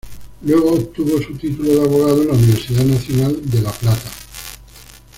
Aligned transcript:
Luego 0.41 0.71
obtuvo 0.71 1.21
su 1.21 1.37
título 1.37 1.75
de 1.75 1.81
abogado 1.83 2.23
en 2.23 2.27
la 2.29 2.33
Universidad 2.33 2.83
Nacional 2.85 3.39
de 3.43 3.61
La 3.61 3.71
Plata. 3.71 4.09